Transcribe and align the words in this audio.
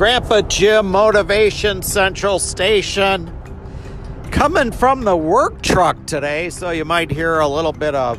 Grandpa 0.00 0.40
Jim 0.40 0.90
Motivation 0.90 1.82
Central 1.82 2.38
Station. 2.38 3.30
Coming 4.30 4.72
from 4.72 5.02
the 5.02 5.14
work 5.14 5.60
truck 5.60 6.06
today, 6.06 6.48
so 6.48 6.70
you 6.70 6.86
might 6.86 7.10
hear 7.10 7.38
a 7.38 7.46
little 7.46 7.74
bit 7.74 7.94
of 7.94 8.18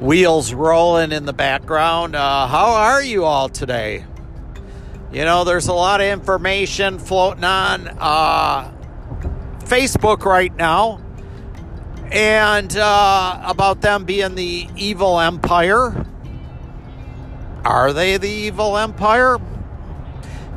wheels 0.00 0.52
rolling 0.52 1.12
in 1.12 1.24
the 1.24 1.32
background. 1.32 2.16
Uh, 2.16 2.48
how 2.48 2.72
are 2.72 3.00
you 3.00 3.24
all 3.24 3.48
today? 3.48 4.06
You 5.12 5.24
know, 5.24 5.44
there's 5.44 5.68
a 5.68 5.72
lot 5.72 6.00
of 6.00 6.08
information 6.08 6.98
floating 6.98 7.44
on 7.44 7.86
uh, 8.00 8.72
Facebook 9.60 10.24
right 10.24 10.52
now 10.56 11.00
and 12.10 12.76
uh, 12.76 13.40
about 13.44 13.82
them 13.82 14.04
being 14.04 14.34
the 14.34 14.66
evil 14.74 15.20
empire. 15.20 16.04
Are 17.64 17.92
they 17.92 18.16
the 18.16 18.28
evil 18.28 18.76
empire? 18.76 19.38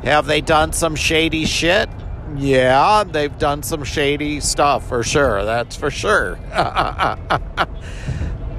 Have 0.04 0.26
they 0.26 0.40
done 0.40 0.72
some 0.72 0.96
shady 0.96 1.44
shit? 1.44 1.88
Yeah, 2.36 3.04
they've 3.04 3.36
done 3.38 3.62
some 3.62 3.84
shady 3.84 4.40
stuff 4.40 4.88
for 4.88 5.02
sure. 5.02 5.44
That's 5.44 5.76
for 5.76 5.90
sure. 5.90 6.38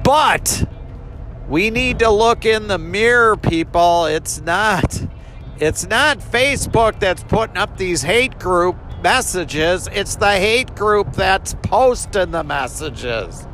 but 0.04 0.68
we 1.48 1.70
need 1.70 1.98
to 1.98 2.10
look 2.10 2.46
in 2.46 2.68
the 2.68 2.78
mirror, 2.78 3.36
people. 3.36 4.06
It's 4.06 4.40
not 4.40 5.06
it's 5.58 5.86
not 5.86 6.18
Facebook 6.18 6.98
that's 6.98 7.22
putting 7.24 7.56
up 7.56 7.76
these 7.76 8.02
hate 8.02 8.38
group 8.38 8.76
messages. 9.02 9.88
It's 9.92 10.16
the 10.16 10.32
hate 10.32 10.74
group 10.74 11.12
that's 11.12 11.54
posting 11.62 12.30
the 12.30 12.42
messages. 12.42 13.46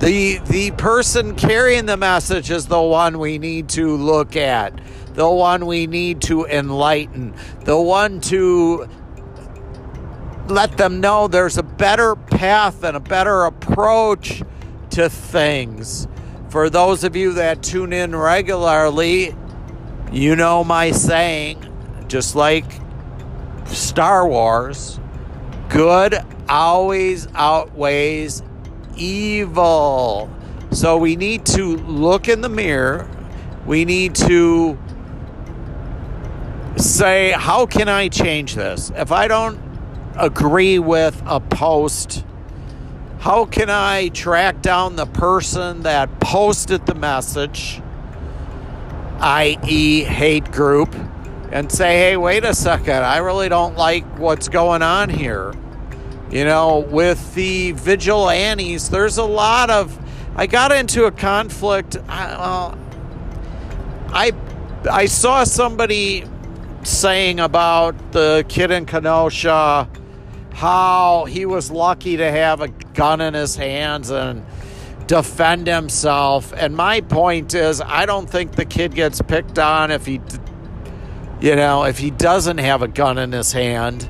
The 0.00 0.38
the 0.46 0.70
person 0.72 1.34
carrying 1.34 1.86
the 1.86 1.96
message 1.96 2.50
is 2.50 2.66
the 2.66 2.80
one 2.80 3.18
we 3.18 3.38
need 3.38 3.68
to 3.70 3.96
look 3.96 4.36
at 4.36 4.72
the 5.18 5.28
one 5.28 5.66
we 5.66 5.88
need 5.88 6.20
to 6.22 6.44
enlighten, 6.44 7.34
the 7.64 7.76
one 7.76 8.20
to 8.20 8.88
let 10.46 10.76
them 10.76 11.00
know 11.00 11.26
there's 11.26 11.58
a 11.58 11.62
better 11.64 12.14
path 12.14 12.84
and 12.84 12.96
a 12.96 13.00
better 13.00 13.42
approach 13.42 14.44
to 14.90 15.10
things. 15.10 16.06
For 16.50 16.70
those 16.70 17.02
of 17.02 17.16
you 17.16 17.32
that 17.32 17.64
tune 17.64 17.92
in 17.92 18.14
regularly, 18.14 19.34
you 20.12 20.36
know 20.36 20.62
my 20.62 20.92
saying, 20.92 21.66
just 22.06 22.36
like 22.36 22.64
Star 23.66 24.24
Wars, 24.24 25.00
good 25.68 26.14
always 26.48 27.26
outweighs 27.34 28.44
evil. 28.96 30.30
So 30.70 30.96
we 30.96 31.16
need 31.16 31.44
to 31.46 31.76
look 31.76 32.28
in 32.28 32.40
the 32.40 32.48
mirror. 32.48 33.10
We 33.66 33.84
need 33.84 34.14
to 34.14 34.78
say, 36.78 37.32
how 37.32 37.66
can 37.66 37.88
I 37.88 38.08
change 38.08 38.54
this? 38.54 38.92
If 38.94 39.12
I 39.12 39.28
don't 39.28 39.60
agree 40.16 40.78
with 40.78 41.20
a 41.26 41.40
post, 41.40 42.24
how 43.20 43.44
can 43.46 43.68
I 43.70 44.08
track 44.08 44.62
down 44.62 44.96
the 44.96 45.06
person 45.06 45.82
that 45.82 46.20
posted 46.20 46.86
the 46.86 46.94
message, 46.94 47.80
i.e., 49.20 50.04
hate 50.04 50.50
group, 50.52 50.94
and 51.50 51.70
say, 51.70 51.96
hey, 51.96 52.16
wait 52.16 52.44
a 52.44 52.54
second, 52.54 53.04
I 53.04 53.18
really 53.18 53.48
don't 53.48 53.76
like 53.76 54.04
what's 54.18 54.48
going 54.48 54.82
on 54.82 55.08
here. 55.08 55.52
You 56.30 56.44
know, 56.44 56.80
with 56.80 57.34
the 57.34 57.72
vigilantes, 57.72 58.90
there's 58.90 59.16
a 59.16 59.24
lot 59.24 59.70
of. 59.70 59.98
I 60.36 60.46
got 60.46 60.72
into 60.72 61.06
a 61.06 61.10
conflict. 61.10 61.96
I, 62.06 62.76
I, 64.10 64.32
I 64.90 65.06
saw 65.06 65.44
somebody 65.44 66.24
saying 66.82 67.40
about 67.40 68.12
the 68.12 68.44
kid 68.48 68.70
in 68.70 68.86
Kenosha, 68.86 69.88
how 70.52 71.24
he 71.26 71.46
was 71.46 71.70
lucky 71.70 72.16
to 72.16 72.30
have 72.30 72.60
a 72.60 72.68
gun 72.68 73.20
in 73.20 73.34
his 73.34 73.56
hands 73.56 74.10
and 74.10 74.44
defend 75.06 75.66
himself. 75.66 76.52
And 76.56 76.76
my 76.76 77.00
point 77.00 77.54
is, 77.54 77.80
I 77.80 78.06
don't 78.06 78.28
think 78.28 78.52
the 78.52 78.64
kid 78.64 78.94
gets 78.94 79.22
picked 79.22 79.58
on 79.58 79.90
if 79.90 80.06
he, 80.06 80.20
you 81.40 81.56
know, 81.56 81.84
if 81.84 81.98
he 81.98 82.10
doesn't 82.10 82.58
have 82.58 82.82
a 82.82 82.88
gun 82.88 83.18
in 83.18 83.32
his 83.32 83.52
hand. 83.52 84.08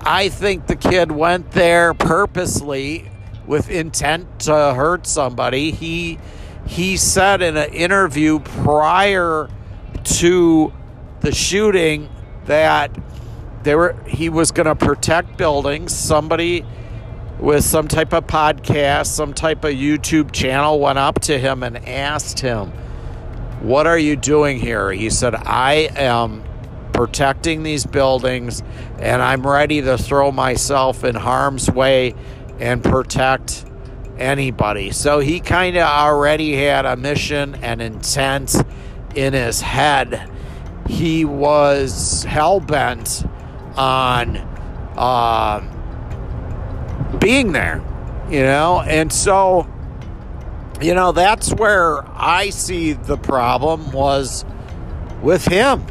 I 0.00 0.28
think 0.28 0.66
the 0.66 0.76
kid 0.76 1.12
went 1.12 1.50
there 1.50 1.92
purposely 1.94 3.10
with 3.46 3.70
intent 3.70 4.40
to 4.40 4.52
hurt 4.74 5.06
somebody. 5.06 5.70
He 5.70 6.18
he 6.66 6.96
said 6.98 7.40
in 7.40 7.56
an 7.56 7.72
interview 7.72 8.40
prior 8.40 9.48
to 10.04 10.72
the 11.20 11.32
shooting 11.32 12.08
that 12.46 12.96
they 13.62 13.74
were 13.74 13.96
he 14.06 14.28
was 14.28 14.50
going 14.50 14.66
to 14.66 14.74
protect 14.74 15.36
buildings. 15.36 15.94
Somebody 15.94 16.64
with 17.38 17.64
some 17.64 17.88
type 17.88 18.12
of 18.12 18.26
podcast, 18.26 19.06
some 19.06 19.32
type 19.32 19.64
of 19.64 19.72
YouTube 19.72 20.32
channel 20.32 20.80
went 20.80 20.98
up 20.98 21.20
to 21.22 21.38
him 21.38 21.62
and 21.62 21.76
asked 21.88 22.40
him, 22.40 22.72
"What 23.60 23.86
are 23.86 23.98
you 23.98 24.16
doing 24.16 24.58
here?" 24.58 24.92
He 24.92 25.10
said, 25.10 25.34
"I 25.34 25.90
am 25.96 26.42
protecting 26.92 27.62
these 27.62 27.86
buildings 27.86 28.62
and 28.98 29.22
I'm 29.22 29.46
ready 29.46 29.82
to 29.82 29.96
throw 29.96 30.32
myself 30.32 31.04
in 31.04 31.14
harm's 31.14 31.70
way 31.70 32.14
and 32.58 32.82
protect 32.82 33.64
anybody." 34.18 34.90
So 34.90 35.20
he 35.20 35.40
kind 35.40 35.76
of 35.76 35.82
already 35.82 36.56
had 36.56 36.86
a 36.86 36.96
mission 36.96 37.56
and 37.62 37.80
intent 37.80 38.56
in 39.14 39.32
his 39.32 39.60
head 39.60 40.28
he 40.86 41.24
was 41.24 42.24
hell 42.24 42.60
bent 42.60 43.24
on 43.76 44.36
uh, 44.96 45.60
being 47.18 47.52
there, 47.52 47.82
you 48.30 48.42
know, 48.42 48.80
and 48.80 49.12
so 49.12 49.66
you 50.80 50.94
know 50.94 51.12
that's 51.12 51.52
where 51.54 52.02
I 52.16 52.50
see 52.50 52.92
the 52.92 53.16
problem 53.16 53.92
was 53.92 54.44
with 55.22 55.46
him. 55.46 55.84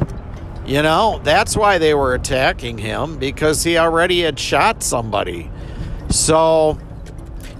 You 0.66 0.82
know, 0.82 1.18
that's 1.24 1.56
why 1.56 1.78
they 1.78 1.94
were 1.94 2.14
attacking 2.14 2.76
him 2.76 3.18
because 3.18 3.64
he 3.64 3.78
already 3.78 4.20
had 4.20 4.38
shot 4.38 4.82
somebody. 4.82 5.50
So, 6.10 6.78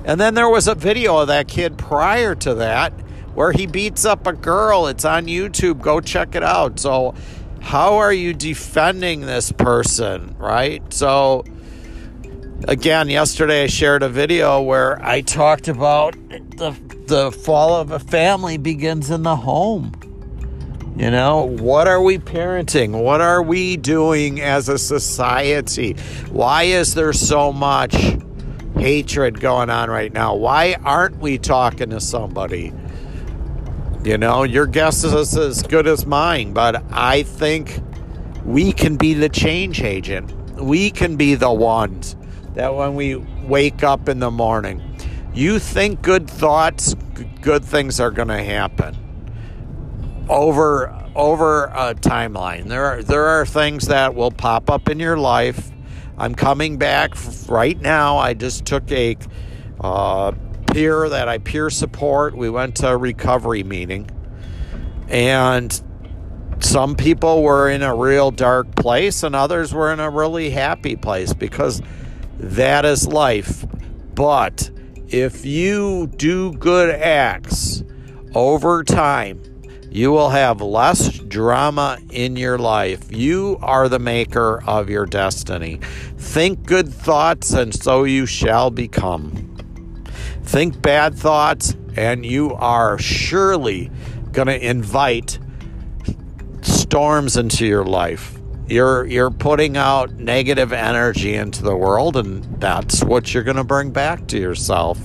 and 0.04 0.20
then 0.20 0.34
there 0.34 0.48
was 0.48 0.68
a 0.68 0.74
video 0.74 1.16
of 1.16 1.28
that 1.28 1.48
kid 1.48 1.78
prior 1.78 2.34
to 2.34 2.56
that 2.56 2.92
where 3.38 3.52
he 3.52 3.66
beats 3.66 4.04
up 4.04 4.26
a 4.26 4.32
girl. 4.32 4.88
It's 4.88 5.04
on 5.04 5.26
YouTube. 5.26 5.80
Go 5.80 6.00
check 6.00 6.34
it 6.34 6.42
out. 6.42 6.80
So, 6.80 7.14
how 7.60 7.98
are 7.98 8.12
you 8.12 8.34
defending 8.34 9.20
this 9.20 9.52
person, 9.52 10.34
right? 10.38 10.82
So, 10.92 11.44
again, 12.66 13.08
yesterday 13.08 13.62
I 13.62 13.66
shared 13.68 14.02
a 14.02 14.08
video 14.08 14.60
where 14.60 15.00
I 15.00 15.20
talked 15.20 15.68
about 15.68 16.14
the 16.56 16.76
the 17.06 17.30
fall 17.30 17.76
of 17.76 17.92
a 17.92 18.00
family 18.00 18.58
begins 18.58 19.08
in 19.08 19.22
the 19.22 19.36
home. 19.36 19.92
You 20.96 21.12
know, 21.12 21.44
what 21.44 21.86
are 21.86 22.02
we 22.02 22.18
parenting? 22.18 23.04
What 23.04 23.20
are 23.20 23.40
we 23.40 23.76
doing 23.76 24.40
as 24.40 24.68
a 24.68 24.78
society? 24.78 25.92
Why 26.32 26.64
is 26.64 26.94
there 26.96 27.12
so 27.12 27.52
much 27.52 27.94
hatred 28.74 29.38
going 29.38 29.70
on 29.70 29.90
right 29.90 30.12
now? 30.12 30.34
Why 30.34 30.74
aren't 30.82 31.18
we 31.20 31.38
talking 31.38 31.90
to 31.90 32.00
somebody? 32.00 32.72
You 34.04 34.16
know, 34.16 34.44
your 34.44 34.66
guess 34.66 35.02
is 35.02 35.36
as 35.36 35.62
good 35.64 35.86
as 35.86 36.06
mine, 36.06 36.52
but 36.52 36.84
I 36.90 37.24
think 37.24 37.80
we 38.44 38.72
can 38.72 38.96
be 38.96 39.14
the 39.14 39.28
change 39.28 39.82
agent. 39.82 40.32
We 40.54 40.90
can 40.90 41.16
be 41.16 41.34
the 41.34 41.52
ones 41.52 42.16
that 42.54 42.74
when 42.74 42.94
we 42.94 43.16
wake 43.16 43.82
up 43.82 44.08
in 44.08 44.20
the 44.20 44.30
morning, 44.30 44.82
you 45.34 45.58
think 45.58 46.00
good 46.02 46.30
thoughts, 46.30 46.94
good 47.40 47.64
things 47.64 48.00
are 48.00 48.10
going 48.10 48.28
to 48.28 48.42
happen. 48.42 48.96
Over 50.28 50.94
over 51.14 51.64
a 51.64 51.94
timeline. 51.94 52.64
There 52.68 52.84
are 52.84 53.02
there 53.02 53.26
are 53.26 53.44
things 53.44 53.88
that 53.88 54.14
will 54.14 54.30
pop 54.30 54.70
up 54.70 54.88
in 54.88 55.00
your 55.00 55.16
life. 55.16 55.70
I'm 56.16 56.34
coming 56.34 56.76
back 56.76 57.14
right 57.48 57.80
now. 57.80 58.18
I 58.18 58.34
just 58.34 58.64
took 58.64 58.90
a 58.92 59.16
uh, 59.80 60.32
peer 60.78 61.08
that 61.08 61.28
I 61.28 61.38
peer 61.38 61.70
support. 61.70 62.36
We 62.36 62.48
went 62.48 62.76
to 62.76 62.90
a 62.90 62.96
recovery 62.96 63.64
meeting, 63.64 64.08
and 65.08 65.82
some 66.60 66.94
people 66.94 67.42
were 67.42 67.68
in 67.68 67.82
a 67.82 67.96
real 67.96 68.30
dark 68.30 68.76
place, 68.76 69.24
and 69.24 69.34
others 69.34 69.74
were 69.74 69.92
in 69.92 69.98
a 69.98 70.08
really 70.08 70.50
happy 70.50 70.94
place 70.94 71.34
because 71.34 71.82
that 72.38 72.84
is 72.84 73.08
life. 73.08 73.66
But 74.14 74.70
if 75.08 75.44
you 75.44 76.06
do 76.14 76.52
good 76.52 76.94
acts 76.94 77.82
over 78.36 78.84
time, 78.84 79.42
you 79.90 80.12
will 80.12 80.30
have 80.30 80.60
less 80.60 81.18
drama 81.18 81.98
in 82.10 82.36
your 82.36 82.56
life. 82.56 83.10
You 83.10 83.58
are 83.62 83.88
the 83.88 83.98
maker 83.98 84.62
of 84.64 84.88
your 84.88 85.06
destiny. 85.06 85.80
Think 86.18 86.66
good 86.66 86.94
thoughts, 86.94 87.52
and 87.52 87.74
so 87.74 88.04
you 88.04 88.26
shall 88.26 88.70
become. 88.70 89.47
Think 90.48 90.80
bad 90.80 91.14
thoughts, 91.14 91.76
and 91.94 92.24
you 92.24 92.54
are 92.54 92.98
surely 92.98 93.90
going 94.32 94.48
to 94.48 94.58
invite 94.58 95.38
storms 96.62 97.36
into 97.36 97.66
your 97.66 97.84
life. 97.84 98.38
You're 98.66 99.04
you're 99.04 99.30
putting 99.30 99.76
out 99.76 100.14
negative 100.14 100.72
energy 100.72 101.34
into 101.34 101.62
the 101.62 101.76
world 101.76 102.16
and 102.16 102.42
that's 102.58 103.04
what 103.04 103.34
you're 103.34 103.42
going 103.42 103.58
to 103.58 103.64
bring 103.64 103.90
back 103.90 104.26
to 104.28 104.38
yourself. 104.38 104.98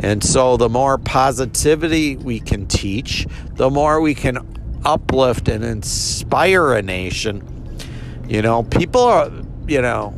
And 0.00 0.22
so 0.22 0.58
the 0.58 0.68
more 0.68 0.98
positivity 0.98 2.18
we 2.18 2.38
can 2.38 2.66
teach, 2.66 3.26
the 3.54 3.70
more 3.70 4.02
we 4.02 4.14
can 4.14 4.38
uplift 4.84 5.48
and 5.48 5.64
inspire 5.64 6.74
a 6.74 6.82
nation. 6.82 7.80
You 8.28 8.42
know, 8.42 8.64
people 8.64 9.04
are, 9.04 9.32
you 9.66 9.80
know, 9.80 10.14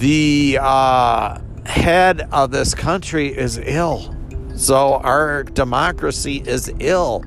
the 0.00 0.58
uh, 0.60 1.38
head 1.66 2.28
of 2.32 2.50
this 2.50 2.74
country 2.74 3.28
is 3.28 3.58
ill. 3.58 4.14
So 4.56 4.94
our 4.94 5.42
democracy 5.42 6.42
is 6.44 6.72
ill. 6.80 7.24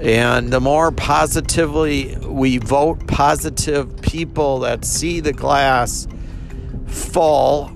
And 0.00 0.52
the 0.52 0.60
more 0.60 0.92
positively 0.92 2.16
we 2.18 2.58
vote 2.58 3.06
positive 3.06 4.02
people 4.02 4.60
that 4.60 4.84
see 4.84 5.20
the 5.20 5.32
glass 5.32 6.06
full, 6.86 7.70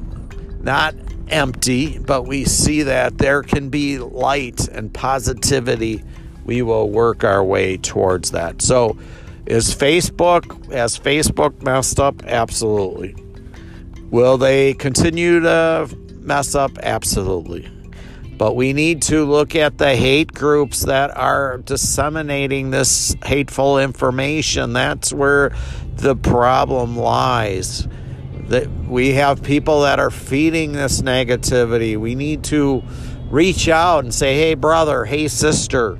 not 0.61 0.95
empty, 1.29 1.99
but 1.99 2.25
we 2.27 2.45
see 2.45 2.83
that 2.83 3.19
there 3.19 3.43
can 3.43 3.71
be 3.71 3.99
light 3.99 4.69
and 4.69 4.93
positivity, 4.93 6.03
we 6.45 6.63
will 6.63 6.91
work 6.91 7.25
our 7.25 7.45
way 7.45 7.77
towards 7.77 8.33
that. 8.33 8.61
So, 8.61 8.99
is 9.47 9.75
Facebook, 9.75 10.73
has 10.73 10.99
Facebook 10.99 11.63
messed 11.63 11.99
up? 11.99 12.23
Absolutely. 12.25 13.15
Will 14.11 14.39
they 14.39 14.75
continue 14.75 15.41
to 15.41 15.89
mess 16.19 16.55
up? 16.55 16.79
Absolutely. 16.83 17.71
But 18.37 18.57
we 18.57 18.73
need 18.73 19.03
to 19.03 19.25
look 19.25 19.55
at 19.55 19.79
the 19.79 19.95
hate 19.95 20.33
groups 20.33 20.87
that 20.87 21.17
are 21.17 21.59
disseminating 21.59 22.71
this 22.71 23.15
hateful 23.25 23.79
information. 23.79 24.73
That's 24.73 25.13
where 25.13 25.55
the 25.97 26.17
problem 26.17 26.97
lies. 26.97 27.87
That 28.49 28.69
we 28.89 29.11
have 29.13 29.43
people 29.43 29.83
that 29.83 30.01
are 30.01 30.11
feeding 30.11 30.73
this 30.73 31.03
negativity. 31.03 31.97
We 31.97 32.15
need 32.15 32.43
to 32.45 32.83
reach 33.31 33.69
out 33.69 34.05
and 34.05 34.13
say, 34.13 34.35
hey, 34.35 34.55
brother, 34.55 35.05
hey, 35.05 35.29
sister, 35.29 35.99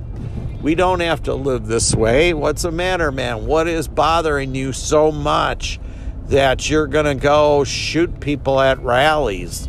we 0.61 0.75
don't 0.75 0.99
have 0.99 1.23
to 1.23 1.33
live 1.33 1.67
this 1.67 1.95
way. 1.95 2.33
What's 2.33 2.63
the 2.63 2.71
matter, 2.71 3.11
man? 3.11 3.45
What 3.45 3.67
is 3.67 3.87
bothering 3.87 4.53
you 4.53 4.73
so 4.73 5.11
much 5.11 5.79
that 6.31 6.69
you're 6.69 6.87
going 6.87 7.05
to 7.05 7.15
go 7.15 7.63
shoot 7.65 8.21
people 8.21 8.59
at 8.59 8.79
rallies? 8.79 9.67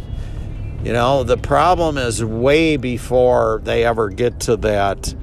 You 0.85 0.93
know, 0.93 1.25
the 1.25 1.37
problem 1.37 1.99
is 1.99 2.25
way 2.25 2.77
before 2.77 3.61
they 3.65 3.85
ever 3.85 4.09
get 4.09 4.41
to 4.41 4.57
that 4.59 5.15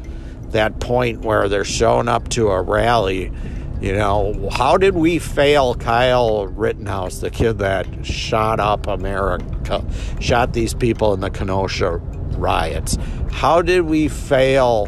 that 0.52 0.80
point 0.80 1.22
where 1.22 1.48
they're 1.48 1.64
showing 1.64 2.08
up 2.08 2.28
to 2.30 2.50
a 2.50 2.62
rally. 2.62 3.32
You 3.80 3.94
know, 3.94 4.50
how 4.52 4.78
did 4.78 4.96
we 4.96 5.20
fail 5.20 5.76
Kyle 5.76 6.48
Rittenhouse, 6.48 7.20
the 7.20 7.30
kid 7.30 7.60
that 7.60 8.06
shot 8.06 8.60
up 8.60 8.88
America, 8.88 9.86
shot 10.20 10.52
these 10.52 10.74
people 10.74 11.14
in 11.14 11.22
the 11.22 11.30
Kenosha 11.30 11.98
riots? 12.38 12.98
How 13.32 13.62
did 13.62 13.82
we 13.82 14.10
fail 14.10 14.88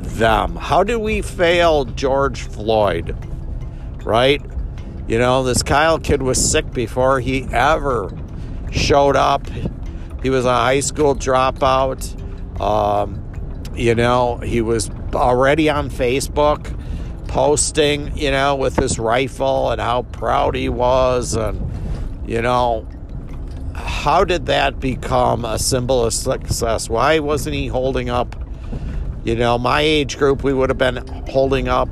them? 0.00 0.56
How 0.56 0.82
did 0.82 0.96
we 0.96 1.22
fail 1.22 1.84
George 1.84 2.42
Floyd? 2.42 3.16
Right? 4.04 4.42
You 5.08 5.18
know, 5.18 5.44
this 5.44 5.62
Kyle 5.62 5.98
kid 5.98 6.22
was 6.22 6.50
sick 6.50 6.72
before 6.72 7.20
he 7.20 7.46
ever 7.52 8.10
showed 8.72 9.16
up 9.16 9.46
he 10.26 10.30
was 10.30 10.44
a 10.44 10.52
high 10.52 10.80
school 10.80 11.14
dropout. 11.14 12.60
Um, 12.60 13.22
you 13.76 13.94
know, 13.94 14.38
he 14.38 14.60
was 14.60 14.90
already 15.14 15.70
on 15.70 15.88
Facebook 15.88 16.76
posting, 17.28 18.16
you 18.16 18.32
know, 18.32 18.56
with 18.56 18.74
his 18.76 18.98
rifle 18.98 19.70
and 19.70 19.80
how 19.80 20.02
proud 20.02 20.56
he 20.56 20.68
was. 20.68 21.34
And, 21.34 21.70
you 22.26 22.42
know, 22.42 22.88
how 23.74 24.24
did 24.24 24.46
that 24.46 24.80
become 24.80 25.44
a 25.44 25.60
symbol 25.60 26.04
of 26.04 26.12
success? 26.12 26.90
Why 26.90 27.20
wasn't 27.20 27.54
he 27.54 27.68
holding 27.68 28.10
up? 28.10 28.34
You 29.22 29.36
know, 29.36 29.58
my 29.58 29.80
age 29.80 30.18
group, 30.18 30.42
we 30.42 30.52
would 30.52 30.70
have 30.70 30.78
been 30.78 31.06
holding 31.28 31.68
up 31.68 31.88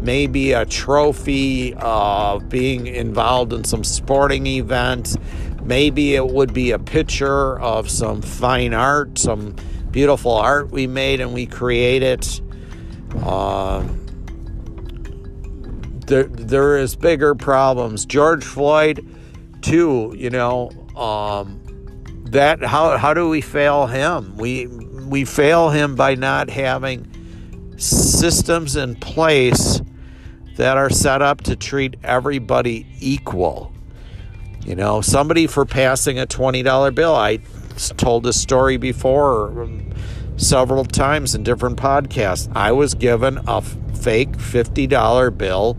maybe 0.00 0.52
a 0.52 0.64
trophy 0.64 1.74
of 1.74 2.48
being 2.48 2.86
involved 2.86 3.52
in 3.52 3.64
some 3.64 3.84
sporting 3.84 4.46
event 4.46 5.16
Maybe 5.68 6.14
it 6.14 6.26
would 6.26 6.54
be 6.54 6.70
a 6.70 6.78
picture 6.78 7.60
of 7.60 7.90
some 7.90 8.22
fine 8.22 8.72
art, 8.72 9.18
some 9.18 9.54
beautiful 9.90 10.32
art 10.32 10.70
we 10.70 10.86
made 10.86 11.20
and 11.20 11.34
we 11.34 11.44
created. 11.44 12.26
Uh, 13.22 13.86
there, 16.06 16.24
there 16.24 16.78
is 16.78 16.96
bigger 16.96 17.34
problems. 17.34 18.06
George 18.06 18.44
Floyd, 18.44 19.06
too. 19.60 20.14
You 20.16 20.30
know, 20.30 20.70
um, 20.96 21.60
that 22.30 22.64
how 22.64 22.96
how 22.96 23.12
do 23.12 23.28
we 23.28 23.42
fail 23.42 23.86
him? 23.86 24.38
We 24.38 24.68
we 24.68 25.26
fail 25.26 25.68
him 25.68 25.96
by 25.96 26.14
not 26.14 26.48
having 26.48 27.06
systems 27.76 28.74
in 28.74 28.94
place 28.94 29.82
that 30.58 30.76
are 30.76 30.90
set 30.90 31.22
up 31.22 31.40
to 31.40 31.54
treat 31.54 31.94
everybody 32.02 32.84
equal. 32.98 33.72
You 34.66 34.74
know, 34.74 35.00
somebody 35.00 35.46
for 35.46 35.64
passing 35.64 36.18
a 36.18 36.26
$20 36.26 36.94
bill. 36.96 37.14
I 37.14 37.38
told 37.96 38.24
this 38.24 38.40
story 38.40 38.76
before 38.76 39.62
um, 39.62 39.94
several 40.36 40.84
times 40.84 41.36
in 41.36 41.44
different 41.44 41.78
podcasts. 41.78 42.50
I 42.56 42.72
was 42.72 42.94
given 42.94 43.38
a 43.46 43.62
fake 43.62 44.32
$50 44.32 45.38
bill 45.38 45.78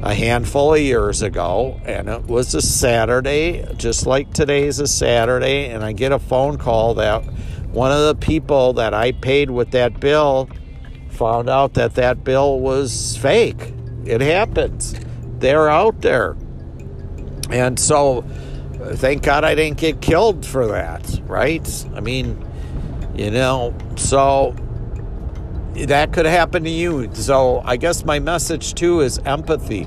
a 0.00 0.14
handful 0.14 0.72
of 0.72 0.80
years 0.80 1.20
ago, 1.20 1.78
and 1.84 2.08
it 2.08 2.24
was 2.24 2.54
a 2.54 2.62
Saturday, 2.62 3.66
just 3.76 4.06
like 4.06 4.32
today's 4.32 4.80
a 4.80 4.86
Saturday, 4.86 5.66
and 5.66 5.84
I 5.84 5.92
get 5.92 6.10
a 6.10 6.18
phone 6.18 6.56
call 6.56 6.94
that 6.94 7.22
one 7.68 7.92
of 7.92 8.06
the 8.06 8.14
people 8.14 8.72
that 8.72 8.94
I 8.94 9.12
paid 9.12 9.50
with 9.50 9.72
that 9.72 10.00
bill 10.00 10.48
found 11.10 11.50
out 11.50 11.74
that 11.74 11.96
that 11.96 12.24
bill 12.24 12.60
was 12.60 13.14
fake. 13.18 13.74
It 14.04 14.20
happens. 14.20 14.94
They're 15.38 15.68
out 15.68 16.00
there. 16.00 16.36
And 17.50 17.78
so, 17.78 18.22
thank 18.94 19.22
God 19.22 19.44
I 19.44 19.54
didn't 19.54 19.78
get 19.78 20.00
killed 20.00 20.46
for 20.46 20.68
that, 20.68 21.20
right? 21.26 21.86
I 21.94 22.00
mean, 22.00 22.46
you 23.14 23.30
know, 23.30 23.74
so 23.96 24.54
that 25.74 26.12
could 26.12 26.26
happen 26.26 26.64
to 26.64 26.70
you. 26.70 27.10
So, 27.14 27.60
I 27.64 27.76
guess 27.76 28.04
my 28.04 28.18
message 28.18 28.74
too 28.74 29.00
is 29.00 29.18
empathy. 29.20 29.86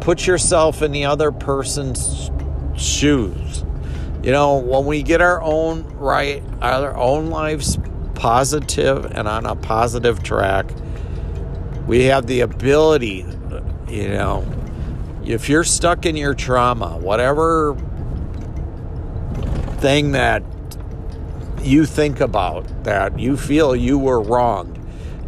Put 0.00 0.26
yourself 0.26 0.82
in 0.82 0.92
the 0.92 1.04
other 1.04 1.32
person's 1.32 2.30
shoes. 2.76 3.64
You 4.22 4.32
know, 4.32 4.56
when 4.56 4.86
we 4.86 5.02
get 5.02 5.20
our 5.20 5.40
own 5.42 5.84
right, 5.96 6.42
our 6.62 6.96
own 6.96 7.28
lives 7.28 7.78
positive 8.14 9.04
and 9.06 9.28
on 9.28 9.44
a 9.44 9.54
positive 9.54 10.22
track, 10.22 10.66
we 11.86 12.04
have 12.04 12.26
the 12.26 12.40
ability, 12.40 13.26
you 13.88 14.08
know, 14.08 14.46
if 15.24 15.48
you're 15.48 15.64
stuck 15.64 16.06
in 16.06 16.16
your 16.16 16.34
trauma, 16.34 16.98
whatever 16.98 17.76
thing 19.78 20.12
that 20.12 20.42
you 21.62 21.86
think 21.86 22.20
about 22.20 22.84
that 22.84 23.18
you 23.18 23.36
feel 23.36 23.74
you 23.74 23.98
were 23.98 24.20
wronged, 24.20 24.78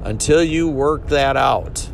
until 0.05 0.43
you 0.43 0.69
work 0.69 1.09
that 1.09 1.37
out 1.37 1.89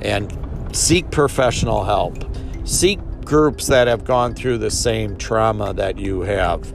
and 0.00 0.36
seek 0.74 1.10
professional 1.10 1.84
help, 1.84 2.24
seek 2.64 2.98
groups 3.24 3.66
that 3.66 3.86
have 3.86 4.04
gone 4.04 4.34
through 4.34 4.58
the 4.58 4.70
same 4.70 5.16
trauma 5.16 5.72
that 5.74 5.98
you 5.98 6.20
have, 6.22 6.72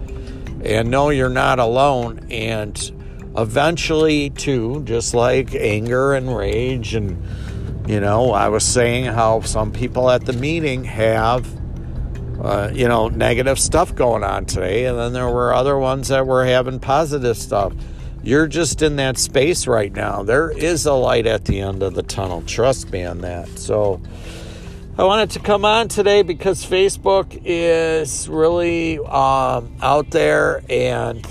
and 0.63 0.89
know 0.89 1.09
you're 1.09 1.29
not 1.29 1.59
alone. 1.59 2.19
And 2.29 2.91
eventually, 3.41 4.29
too, 4.29 4.83
just 4.83 5.13
like 5.13 5.55
anger 5.55 6.13
and 6.13 6.35
rage 6.35 6.93
and 6.93 7.23
you 7.89 7.99
know, 7.99 8.33
I 8.33 8.49
was 8.49 8.63
saying 8.63 9.05
how 9.05 9.41
some 9.41 9.71
people 9.71 10.11
at 10.11 10.23
the 10.23 10.33
meeting 10.33 10.83
have, 10.83 11.47
uh, 12.39 12.69
you 12.71 12.87
know, 12.87 13.07
negative 13.09 13.57
stuff 13.57 13.95
going 13.95 14.23
on 14.23 14.45
today, 14.45 14.85
and 14.85 14.95
then 14.95 15.11
there 15.11 15.27
were 15.27 15.55
other 15.55 15.75
ones 15.75 16.09
that 16.09 16.27
were 16.27 16.45
having 16.45 16.79
positive 16.79 17.35
stuff. 17.35 17.73
You're 18.21 18.45
just 18.45 18.83
in 18.83 18.97
that 18.97 19.17
space 19.17 19.65
right 19.65 19.91
now. 19.91 20.21
There 20.21 20.51
is 20.51 20.85
a 20.85 20.93
light 20.93 21.25
at 21.25 21.45
the 21.45 21.61
end 21.61 21.81
of 21.81 21.95
the 21.95 22.03
tunnel. 22.03 22.43
Trust 22.43 22.91
me 22.91 23.03
on 23.03 23.21
that. 23.21 23.47
So, 23.57 23.99
I 24.95 25.03
wanted 25.03 25.31
to 25.31 25.39
come 25.39 25.65
on 25.65 25.87
today 25.87 26.21
because 26.21 26.63
Facebook 26.63 27.41
is 27.43 28.29
really 28.29 28.99
um, 28.99 29.75
out 29.81 30.11
there 30.11 30.61
and, 30.69 31.25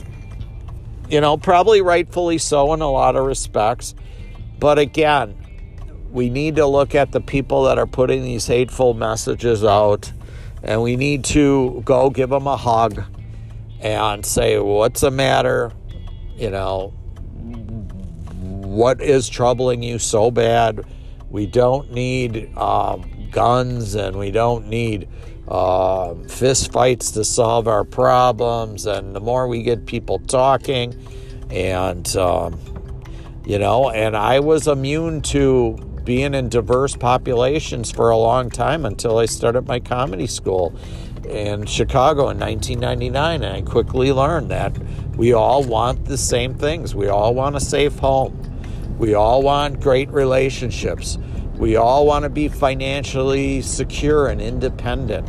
you 1.08 1.20
know, 1.20 1.36
probably 1.36 1.80
rightfully 1.80 2.38
so 2.38 2.72
in 2.74 2.80
a 2.80 2.90
lot 2.90 3.16
of 3.16 3.24
respects. 3.24 3.94
But 4.58 4.78
again, 4.78 5.36
we 6.10 6.30
need 6.30 6.56
to 6.56 6.66
look 6.66 6.94
at 6.94 7.12
the 7.12 7.20
people 7.20 7.64
that 7.64 7.78
are 7.78 7.86
putting 7.86 8.22
these 8.22 8.46
hateful 8.46 8.94
messages 8.94 9.64
out 9.64 10.12
and 10.62 10.82
we 10.82 10.96
need 10.96 11.24
to 11.24 11.82
go 11.84 12.10
give 12.10 12.30
them 12.30 12.46
a 12.46 12.56
hug 12.56 13.02
and 13.80 14.24
say, 14.24 14.58
What's 14.58 15.02
the 15.02 15.10
matter? 15.10 15.72
You 16.36 16.50
know, 16.50 16.88
what 18.38 19.00
is 19.00 19.28
troubling 19.28 19.82
you 19.82 19.98
so 19.98 20.30
bad? 20.30 20.84
We 21.30 21.46
don't 21.46 21.92
need 21.92 22.56
um, 22.56 23.28
guns 23.30 23.94
and 23.94 24.18
we 24.18 24.30
don't 24.30 24.68
need 24.68 25.08
uh, 25.48 26.14
fist 26.28 26.72
fights 26.72 27.10
to 27.12 27.24
solve 27.24 27.66
our 27.66 27.84
problems. 27.84 28.86
And 28.86 29.14
the 29.14 29.20
more 29.20 29.48
we 29.48 29.62
get 29.62 29.86
people 29.86 30.18
talking, 30.20 30.94
and 31.50 32.14
um, 32.16 32.60
you 33.46 33.58
know, 33.58 33.90
and 33.90 34.16
I 34.16 34.40
was 34.40 34.68
immune 34.68 35.22
to 35.22 35.76
being 36.04 36.34
in 36.34 36.48
diverse 36.48 36.96
populations 36.96 37.90
for 37.90 38.10
a 38.10 38.16
long 38.16 38.50
time 38.50 38.84
until 38.84 39.18
I 39.18 39.26
started 39.26 39.66
my 39.66 39.80
comedy 39.80 40.26
school 40.26 40.74
in 41.28 41.66
Chicago 41.66 42.30
in 42.30 42.38
1999. 42.38 43.42
And 43.42 43.56
I 43.56 43.62
quickly 43.62 44.12
learned 44.12 44.50
that 44.50 44.76
we 45.16 45.32
all 45.32 45.62
want 45.62 46.06
the 46.06 46.16
same 46.16 46.54
things. 46.54 46.94
We 46.94 47.08
all 47.08 47.34
want 47.34 47.56
a 47.56 47.60
safe 47.60 47.98
home. 47.98 48.44
We 48.98 49.14
all 49.14 49.42
want 49.42 49.80
great 49.80 50.10
relationships. 50.10 51.18
We 51.58 51.74
all 51.74 52.06
want 52.06 52.22
to 52.22 52.28
be 52.28 52.46
financially 52.46 53.62
secure 53.62 54.28
and 54.28 54.40
independent. 54.40 55.28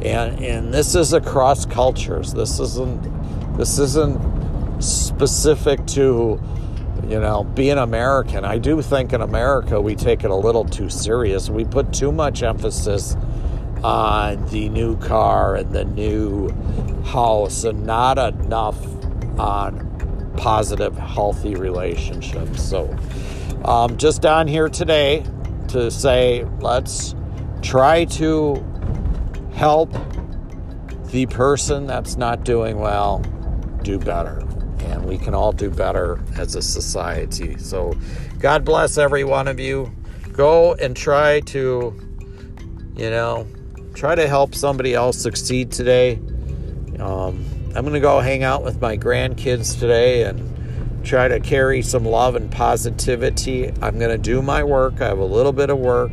And, 0.00 0.40
and 0.40 0.72
this 0.72 0.94
is 0.94 1.12
across 1.12 1.66
cultures. 1.66 2.32
This 2.32 2.60
isn't 2.60 3.56
this 3.56 3.78
isn't 3.78 4.82
specific 4.82 5.84
to 5.86 6.40
you 7.08 7.20
know 7.20 7.42
being 7.42 7.78
American. 7.78 8.44
I 8.44 8.58
do 8.58 8.80
think 8.80 9.12
in 9.12 9.22
America 9.22 9.80
we 9.80 9.96
take 9.96 10.22
it 10.22 10.30
a 10.30 10.34
little 10.34 10.64
too 10.64 10.88
serious. 10.88 11.50
We 11.50 11.64
put 11.64 11.92
too 11.92 12.12
much 12.12 12.44
emphasis 12.44 13.16
on 13.82 14.46
the 14.48 14.68
new 14.68 14.96
car 14.98 15.56
and 15.56 15.72
the 15.72 15.84
new 15.84 16.50
house 17.02 17.64
and 17.64 17.84
not 17.84 18.18
enough 18.18 18.78
on 19.38 20.34
positive, 20.36 20.96
healthy 20.96 21.56
relationships. 21.56 22.62
So, 22.62 22.96
um, 23.64 23.96
just 23.96 24.24
on 24.24 24.46
here 24.46 24.68
today 24.68 25.24
to 25.68 25.90
say, 25.90 26.44
let's 26.60 27.14
try 27.62 28.04
to 28.04 28.64
help 29.52 29.92
the 31.06 31.26
person 31.26 31.86
that's 31.86 32.16
not 32.16 32.44
doing 32.44 32.78
well 32.78 33.18
do 33.82 33.98
better. 33.98 34.42
And 34.80 35.04
we 35.04 35.18
can 35.18 35.34
all 35.34 35.52
do 35.52 35.70
better 35.70 36.22
as 36.36 36.54
a 36.54 36.62
society. 36.62 37.56
So, 37.58 37.94
God 38.38 38.64
bless 38.64 38.98
every 38.98 39.24
one 39.24 39.48
of 39.48 39.58
you. 39.58 39.90
Go 40.32 40.74
and 40.74 40.96
try 40.96 41.40
to, 41.40 41.94
you 42.96 43.10
know, 43.10 43.46
try 43.94 44.14
to 44.14 44.28
help 44.28 44.54
somebody 44.54 44.94
else 44.94 45.18
succeed 45.18 45.72
today. 45.72 46.16
Um, 46.98 47.44
I'm 47.74 47.82
going 47.82 47.94
to 47.94 48.00
go 48.00 48.20
hang 48.20 48.42
out 48.42 48.62
with 48.62 48.80
my 48.80 48.96
grandkids 48.96 49.78
today 49.78 50.24
and 50.24 50.55
try 51.06 51.28
to 51.28 51.38
carry 51.38 51.82
some 51.82 52.04
love 52.04 52.34
and 52.34 52.50
positivity. 52.50 53.68
I'm 53.80 53.98
going 53.98 54.10
to 54.10 54.18
do 54.18 54.42
my 54.42 54.64
work. 54.64 55.00
I 55.00 55.06
have 55.06 55.18
a 55.18 55.24
little 55.24 55.52
bit 55.52 55.70
of 55.70 55.78
work. 55.78 56.10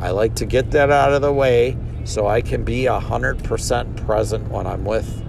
I 0.00 0.10
like 0.10 0.34
to 0.36 0.46
get 0.46 0.70
that 0.70 0.90
out 0.90 1.12
of 1.12 1.20
the 1.20 1.32
way 1.32 1.76
so 2.04 2.26
I 2.26 2.40
can 2.40 2.64
be 2.64 2.84
100% 2.84 4.06
present 4.06 4.48
when 4.48 4.66
I'm 4.66 4.84
with 4.84 5.22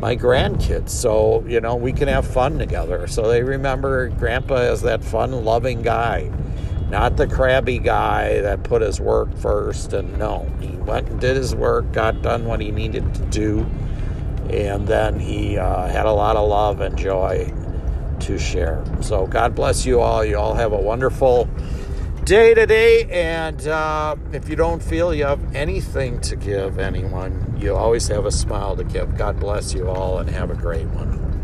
my 0.00 0.16
grandkids. 0.16 0.88
So, 0.88 1.44
you 1.46 1.60
know, 1.60 1.76
we 1.76 1.92
can 1.92 2.08
have 2.08 2.26
fun 2.26 2.58
together. 2.58 3.06
So 3.06 3.28
they 3.28 3.42
remember 3.42 4.08
Grandpa 4.08 4.56
as 4.56 4.80
that 4.82 5.04
fun, 5.04 5.32
loving 5.44 5.82
guy, 5.82 6.30
not 6.88 7.18
the 7.18 7.26
crabby 7.26 7.78
guy 7.78 8.40
that 8.40 8.62
put 8.62 8.80
his 8.80 9.00
work 9.00 9.36
first. 9.36 9.92
And 9.92 10.18
no, 10.18 10.50
he 10.60 10.68
went 10.68 11.08
and 11.10 11.20
did 11.20 11.36
his 11.36 11.54
work, 11.54 11.92
got 11.92 12.22
done 12.22 12.46
what 12.46 12.62
he 12.62 12.70
needed 12.70 13.14
to 13.14 13.22
do. 13.26 13.66
And 14.48 14.88
then 14.88 15.20
he 15.20 15.58
uh, 15.58 15.88
had 15.88 16.06
a 16.06 16.12
lot 16.12 16.36
of 16.36 16.48
love 16.48 16.80
and 16.80 16.96
joy 16.96 17.52
to 18.26 18.38
share. 18.38 18.84
So 19.02 19.26
God 19.26 19.54
bless 19.54 19.86
you 19.86 20.00
all. 20.00 20.24
You 20.24 20.36
all 20.36 20.54
have 20.54 20.72
a 20.72 20.80
wonderful 20.80 21.48
day 22.24 22.54
today. 22.54 23.04
And 23.04 23.66
uh, 23.68 24.16
if 24.32 24.48
you 24.48 24.56
don't 24.56 24.82
feel 24.82 25.14
you 25.14 25.24
have 25.24 25.54
anything 25.54 26.20
to 26.22 26.34
give 26.34 26.80
anyone, 26.80 27.56
you 27.58 27.76
always 27.76 28.08
have 28.08 28.26
a 28.26 28.32
smile 28.32 28.76
to 28.76 28.84
give. 28.84 29.16
God 29.16 29.38
bless 29.38 29.74
you 29.74 29.88
all 29.88 30.18
and 30.18 30.28
have 30.28 30.50
a 30.50 30.56
great 30.56 30.88
one. 30.88 31.35